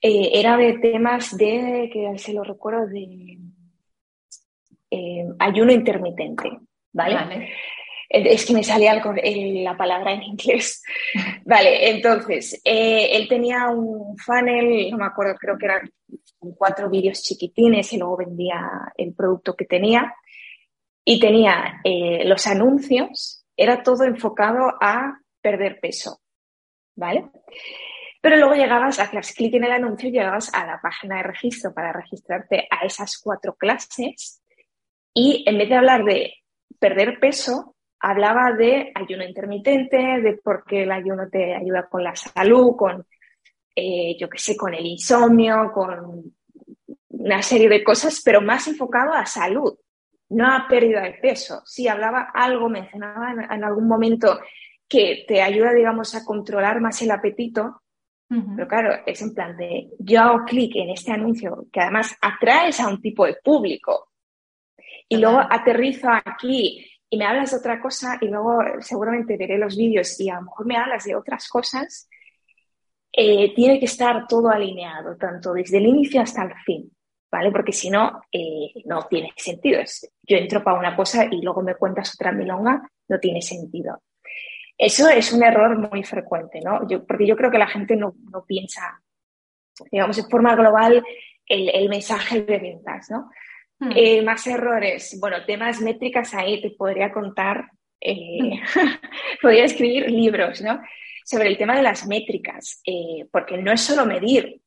[0.00, 3.38] eh, era de temas de, que se lo recuerdo, de
[5.38, 6.50] ayuno intermitente,
[6.92, 7.50] ¿vale?
[8.08, 10.82] Es que me salía la palabra en inglés.
[11.44, 15.82] Vale, entonces, él tenía un funnel, no me acuerdo, creo que era
[16.56, 20.14] cuatro vídeos chiquitines y luego vendía el producto que tenía.
[21.04, 26.20] Y tenía eh, los anuncios, era todo enfocado a perder peso,
[26.96, 27.30] ¿vale?
[28.20, 31.92] Pero luego llegabas, hacías clic en el anuncio llegabas a la página de registro para
[31.92, 34.42] registrarte a esas cuatro clases
[35.14, 36.34] y en vez de hablar de
[36.80, 42.14] perder peso, hablaba de ayuno intermitente, de por qué el ayuno te ayuda con la
[42.14, 43.06] salud, con,
[43.74, 46.34] eh, yo qué sé, con el insomnio, con
[47.08, 49.78] una serie de cosas, pero más enfocado a salud,
[50.30, 51.62] no a pérdida de peso.
[51.64, 54.40] Si hablaba algo, mencionaba en, algún momento
[54.88, 57.82] que te ayuda, digamos, a controlar más el apetito,
[58.28, 62.80] pero claro, es en plan de, yo hago clic en este anuncio que además atraes
[62.80, 64.10] a un tipo de público
[65.08, 66.84] y luego aterrizo aquí
[67.16, 70.66] me hablas de otra cosa y luego seguramente veré los vídeos y a lo mejor
[70.66, 72.08] me hablas de otras cosas,
[73.12, 76.90] eh, tiene que estar todo alineado, tanto desde el inicio hasta el fin.
[77.30, 77.50] ¿vale?
[77.50, 79.80] Porque si no, eh, no tiene sentido.
[80.22, 84.02] yo entro para una cosa y luego me cuentas otra milonga, no tiene sentido.
[84.78, 86.86] Eso es un error muy frecuente, ¿no?
[86.88, 88.14] Yo, porque yo creo que la gente no,
[88.46, 89.02] piensa,
[89.90, 91.02] digamos, en forma global
[91.46, 93.30] el, mensaje de ventas, ¿no?
[93.78, 93.90] Hmm.
[93.94, 98.60] Eh, más errores, bueno, temas métricas ahí te podría contar, eh, hmm.
[99.42, 100.80] podría escribir libros, ¿no?
[101.24, 102.82] Sobre el tema de las métricas,
[103.32, 104.60] porque no es solo medir,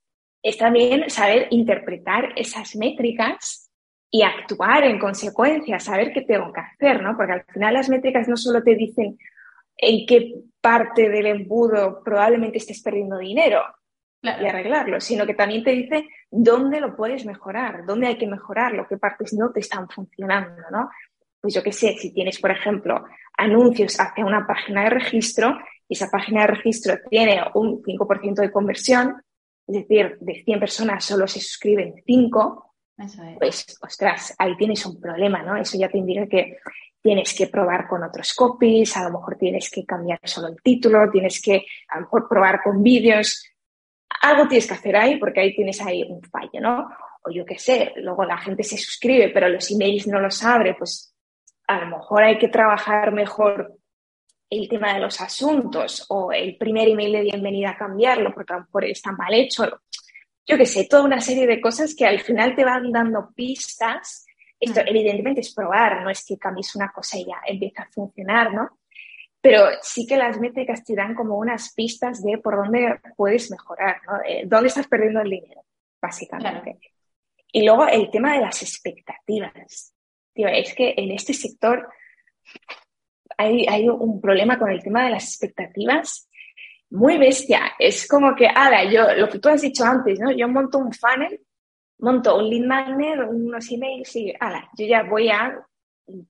[0.44, 3.70] es también saber interpretar esas métricas
[4.12, 7.16] y actuar en consecuencia, saber qué tengo que hacer, ¿no?
[7.16, 9.18] Porque al final las métricas no solo te dicen
[9.78, 13.64] en qué parte del embudo probablemente estés perdiendo dinero
[14.22, 18.88] y arreglarlo, sino que también te dice dónde lo puedes mejorar, dónde hay que mejorarlo,
[18.88, 20.90] qué partes no te están funcionando, ¿no?
[21.42, 23.06] Pues yo qué sé, si tienes, por ejemplo,
[23.38, 28.52] anuncios hacia una página de registro y esa página de registro tiene un 5% de
[28.52, 29.22] conversión,
[29.68, 32.76] es decir, de 100 personas solo se suscriben 5,
[33.40, 35.56] pues, ostras, ahí tienes un problema, ¿no?
[35.56, 36.58] Eso ya te indica que
[37.02, 41.10] tienes que probar con otros copies, a lo mejor tienes que cambiar solo el título,
[41.10, 43.49] tienes que a lo mejor probar con vídeos.
[44.22, 46.90] Algo tienes que hacer ahí porque ahí tienes ahí un fallo, ¿no?
[47.24, 50.76] O yo qué sé, luego la gente se suscribe, pero los emails no los abre,
[50.76, 51.14] pues
[51.68, 53.80] a lo mejor hay que trabajar mejor
[54.50, 58.58] el tema de los asuntos o el primer email de bienvenida a cambiarlo porque a
[58.58, 59.82] lo mejor está mal hecho.
[60.46, 64.26] Yo qué sé, toda una serie de cosas que al final te van dando pistas.
[64.60, 64.88] Esto mm.
[64.88, 68.79] evidentemente es probar, no es que cambies una cosa y ya empieza a funcionar, ¿no?
[69.42, 74.02] Pero sí que las métricas te dan como unas pistas de por dónde puedes mejorar,
[74.06, 74.20] ¿no?
[74.28, 75.64] Eh, ¿Dónde estás perdiendo el dinero?
[76.02, 76.80] Básicamente.
[77.52, 79.94] Y luego el tema de las expectativas.
[80.34, 81.90] Tío, es que en este sector
[83.38, 86.30] hay, un problema con el tema de las expectativas
[86.90, 87.72] muy bestia.
[87.80, 90.32] Es como que, ahora, yo, lo que tú has dicho antes, ¿no?
[90.32, 91.40] Yo monto un funnel,
[92.00, 95.58] monto un lead magnet, unos emails y, ahora, yo ya voy a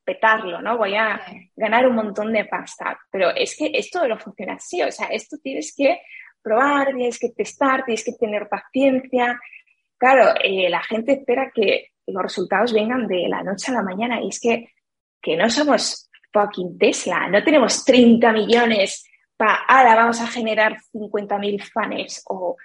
[0.04, 0.78] petarlo, ¿no?
[0.78, 1.22] Voy a
[1.56, 3.00] ganar un montón de pasta.
[3.12, 6.02] Pero es que esto no funciona así, o sea, esto tienes que
[6.42, 9.40] probar, tienes que testar, tienes que tener paciencia.
[9.98, 14.22] Claro, eh, la gente espera que los resultados vengan de la noche a la mañana
[14.22, 14.74] y es que,
[15.22, 17.28] que no somos fucking Tesla.
[17.28, 22.56] No tenemos 30 millones para, ahora vamos a generar 50.000 fans o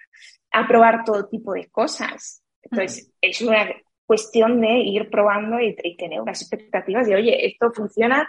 [0.53, 2.43] a probar todo tipo de cosas.
[2.63, 3.69] Entonces, es una
[4.07, 8.29] cuestión de ir probando y, tener unas expectativas de, oye, esto funciona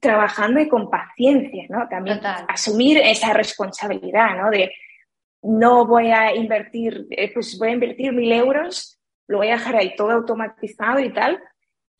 [0.00, 1.88] trabajando y con paciencia, ¿no?
[1.88, 4.50] También asumir esa responsabilidad, ¿no?
[4.50, 4.72] De
[5.42, 9.76] no voy a invertir, eh, pues voy a invertir mil euros, lo voy a dejar
[9.76, 11.40] ahí todo automatizado y tal,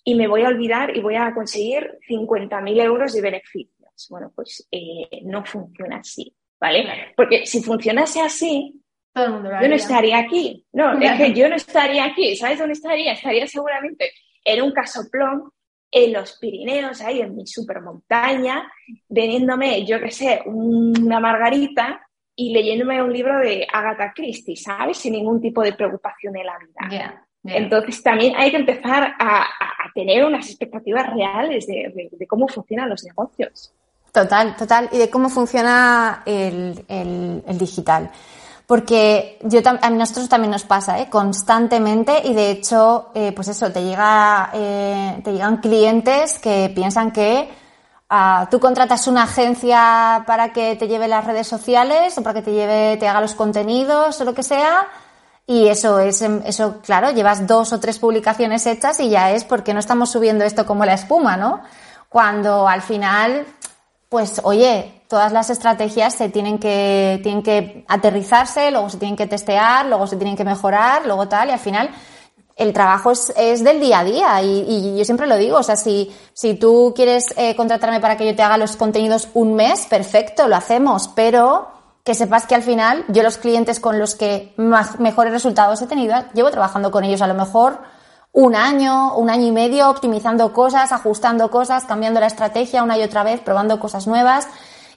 [0.04, 4.08] y me voy a olvidar y voy a conseguir 50.000 euros de beneficios.
[4.10, 7.12] Bueno, pues eh, no funciona así, ¿vale?
[7.16, 8.81] Porque si funcionase así,
[9.14, 10.64] yo no estaría aquí.
[10.72, 12.36] No, es que yo no estaría aquí.
[12.36, 13.12] ¿Sabes dónde estaría?
[13.12, 14.12] Estaría seguramente
[14.44, 15.50] en un casoplón
[15.90, 18.66] en los Pirineos, ahí en mi supermontaña,
[19.08, 22.00] vendiéndome, yo qué sé, una margarita
[22.34, 24.96] y leyéndome un libro de Agatha Christie, ¿sabes?
[24.96, 27.26] Sin ningún tipo de preocupación en la vida.
[27.44, 29.46] Entonces también hay que empezar a,
[29.94, 33.74] tener unas expectativas reales de, cómo funcionan los negocios.
[34.10, 34.88] Total, total.
[34.90, 38.10] Y de cómo funciona el, el, digital.
[38.66, 41.10] Porque yo, a nosotros también nos pasa ¿eh?
[41.10, 47.10] constantemente y de hecho, eh, pues eso, te, llega, eh, te llegan clientes que piensan
[47.10, 47.50] que
[48.08, 52.42] ah, tú contratas una agencia para que te lleve las redes sociales o para que
[52.42, 54.88] te lleve, te haga los contenidos o lo que sea
[55.46, 59.44] y eso es, em, eso, claro, llevas dos o tres publicaciones hechas y ya es
[59.44, 61.60] porque no estamos subiendo esto como la espuma, ¿no?
[62.08, 63.46] Cuando al final,
[64.08, 69.26] pues, oye, todas las estrategias se tienen que, tienen que aterrizarse, luego se tienen que
[69.26, 71.90] testear, luego se tienen que mejorar, luego tal, y al final
[72.56, 75.76] el trabajo es, es del día a día y, yo siempre lo digo, o sea,
[75.76, 79.84] si, si tú quieres eh, contratarme para que yo te haga los contenidos un mes,
[79.84, 81.68] perfecto, lo hacemos, pero
[82.04, 84.54] que sepas que al final yo los clientes con los que
[84.98, 87.80] mejores resultados he tenido, llevo trabajando con ellos a lo mejor
[88.32, 93.02] un año, un año y medio, optimizando cosas, ajustando cosas, cambiando la estrategia una y
[93.02, 94.48] otra vez, probando cosas nuevas.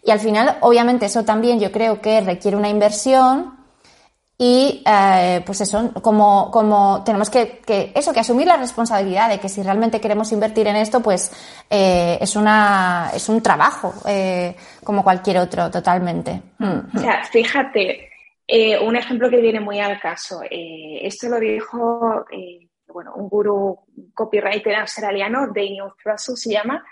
[0.05, 3.55] Y al final, obviamente, eso también yo creo que requiere una inversión
[4.37, 9.39] y eh, pues eso, como, como tenemos que, que, eso, que asumir la responsabilidad de
[9.39, 11.31] que si realmente queremos invertir en esto, pues
[11.69, 16.41] eh, es una, es un trabajo, eh, como cualquier otro, totalmente.
[16.59, 16.97] Mm.
[16.97, 18.09] O sea, fíjate,
[18.45, 20.43] eh, un ejemplo que viene muy al caso.
[20.43, 22.25] Eh, esto lo dijo,
[22.89, 23.79] bueno, un gurú
[24.13, 26.83] copywriter australiano, Daniel Russell se llama,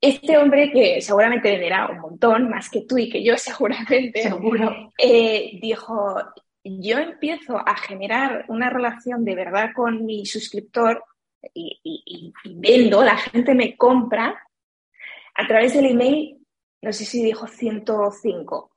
[0.00, 4.92] este hombre, que seguramente venderá un montón, más que tú y que yo seguramente, Seguro.
[4.98, 6.16] Eh, dijo,
[6.64, 11.04] yo empiezo a generar una relación de verdad con mi suscriptor
[11.54, 14.36] y, vendo, la gente me compra
[15.34, 16.38] a través del email,
[16.82, 18.76] no sé si dijo 105.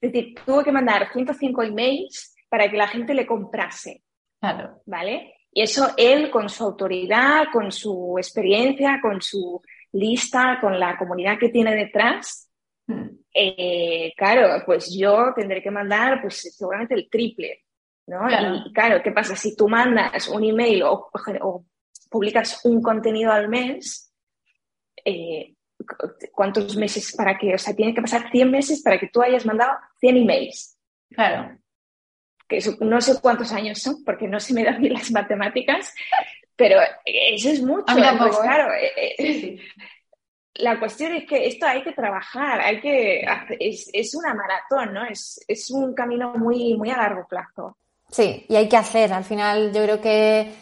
[0.00, 4.02] Es decir, tuvo que mandar 105 emails para que la gente le comprase.
[4.38, 4.82] Claro.
[4.84, 5.34] ¿Vale?
[5.50, 9.62] Y eso él, con su autoridad, con su experiencia, con su
[9.94, 12.50] lista con la comunidad que tiene detrás,
[12.86, 13.08] hmm.
[13.32, 17.64] eh, claro, pues yo tendré que mandar pues seguramente el triple,
[18.06, 18.28] ¿no?
[18.28, 19.36] Y claro, ¿qué pasa?
[19.36, 21.10] Si tú mandas un email o,
[22.10, 24.12] publicas un contenido al mes,
[25.04, 25.54] eh,
[26.32, 29.44] ¿cuántos meses para que, o sea, tiene que pasar 100 meses para que tú hayas
[29.46, 30.78] mandado 100 emails?
[31.10, 31.58] Claro.
[32.46, 35.92] Que no sé cuántos años son, porque no se me dan bien las matemáticas,
[36.56, 37.84] pero eso es mucho.
[37.86, 38.38] pues, ¿eh?
[38.42, 39.58] claro, eh, eh,
[40.54, 43.24] la cuestión es que esto hay que trabajar, hay que
[43.58, 45.04] es, es, una maratón, ¿no?
[45.04, 47.76] Es, es un camino muy, muy a largo plazo.
[48.10, 49.12] Sí, y hay que hacer.
[49.12, 50.52] Al final yo creo que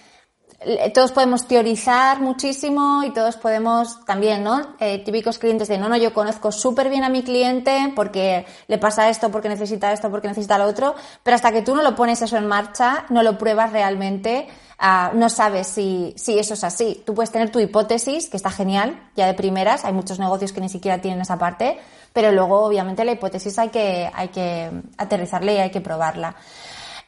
[0.94, 4.74] todos podemos teorizar muchísimo y todos podemos también, ¿no?
[4.78, 8.78] Eh, típicos clientes de, no, no, yo conozco súper bien a mi cliente porque le
[8.78, 11.96] pasa esto, porque necesita esto, porque necesita lo otro, pero hasta que tú no lo
[11.96, 14.46] pones eso en marcha, no lo pruebas realmente,
[14.78, 17.02] ah, no sabes si, si eso es así.
[17.04, 20.60] Tú puedes tener tu hipótesis, que está genial, ya de primeras, hay muchos negocios que
[20.60, 21.78] ni siquiera tienen esa parte,
[22.12, 26.36] pero luego obviamente la hipótesis hay que, hay que aterrizarla y hay que probarla.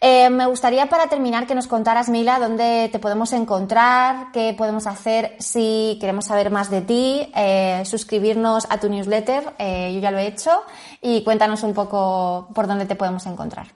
[0.06, 4.86] Eh, me gustaría para terminar que nos contaras, Mila, dónde te podemos encontrar, qué podemos
[4.86, 10.10] hacer si queremos saber más de ti, eh, suscribirnos a tu newsletter, eh, yo ya
[10.10, 10.50] lo he hecho,
[11.00, 13.68] y cuéntanos un poco por dónde te podemos encontrar.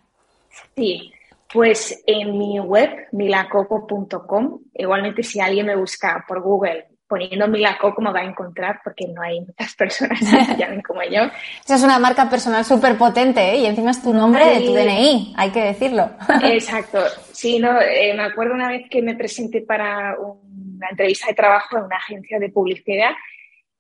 [0.76, 1.10] Sí,
[1.50, 8.12] pues en mi web, milacoco.com, igualmente si alguien me busca por Google poniendo Milaco me
[8.12, 11.22] va a encontrar porque no hay muchas personas que llamen como yo.
[11.64, 13.56] Esa es una marca personal súper potente ¿eh?
[13.56, 16.10] y encima es tu nombre de tu DNI, hay que decirlo.
[16.42, 17.00] Exacto.
[17.32, 21.78] Sí, no, eh, me acuerdo una vez que me presenté para una entrevista de trabajo
[21.78, 23.10] en una agencia de publicidad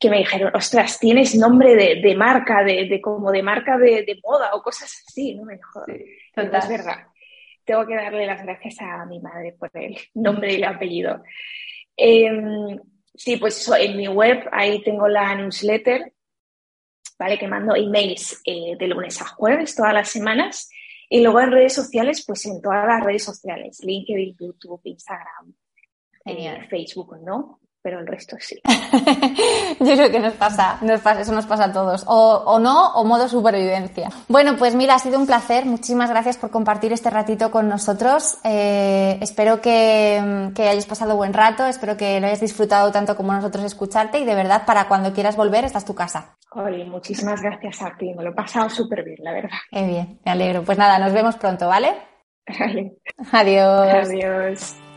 [0.00, 4.62] que me dijeron, ostras, tienes nombre de, marca, de, como de marca de, moda o
[4.62, 5.44] cosas así, ¿no?
[5.44, 7.08] Me dijo, es verdad.
[7.64, 11.22] Tengo que darle las gracias a mi madre por el nombre y el apellido.
[11.96, 12.78] Em,
[13.18, 16.12] Sí, pues eso, en mi web ahí tengo la newsletter,
[17.18, 17.36] ¿vale?
[17.36, 20.70] Que mando emails eh, de lunes a jueves todas las semanas
[21.08, 25.52] Y luego en redes sociales, pues en todas las redes sociales, LinkedIn, YouTube, Instagram,
[26.26, 27.58] eh, Facebook, ¿no?
[27.88, 28.60] Pero el resto sí.
[29.80, 32.04] Yo creo que nos pasa, nos pasa, eso nos pasa a todos.
[32.06, 34.10] O, no, o modo supervivencia.
[34.28, 35.64] Bueno, pues mira, ha sido un placer.
[35.64, 38.36] Muchísimas gracias por compartir este ratito con nosotros.
[38.44, 43.32] Eh, espero que, que, hayas pasado buen rato, espero que lo hayas disfrutado tanto como
[43.32, 46.36] nosotros escucharte y de verdad, para cuando quieras volver, esta es tu casa.
[46.50, 48.12] Jolly, muchísimas gracias a ti.
[48.12, 49.58] Me lo he pasado súper bien, la verdad.
[49.70, 50.62] Qué bien, me alegro.
[50.62, 51.96] Pues nada, nos vemos pronto, ¿vale?
[52.60, 52.98] Vale.
[53.32, 54.08] Adiós.
[54.10, 54.87] Adiós.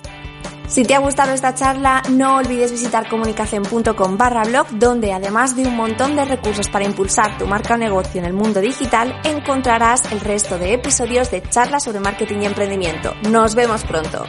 [0.72, 5.67] Si te ha gustado esta charla, no olvides visitar comunicación.com barra blog, donde además de
[5.67, 10.09] un montón de recursos para impulsar tu marca o negocio en el mundo digital, encontrarás
[10.13, 13.13] el resto de episodios de charlas sobre marketing y emprendimiento.
[13.30, 14.24] Nos vemos pronto.